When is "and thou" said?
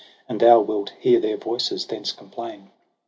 0.27-0.59